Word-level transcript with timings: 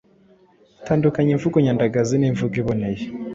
Tandukanya 0.87 1.31
imvugo 1.33 1.57
nyandagazi 1.65 2.13
n’imvugo 2.17 2.55
iboneye, 2.61 3.01